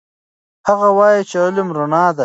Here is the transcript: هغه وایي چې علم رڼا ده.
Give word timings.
هغه 0.67 0.87
وایي 0.97 1.21
چې 1.29 1.35
علم 1.43 1.67
رڼا 1.77 2.05
ده. 2.15 2.19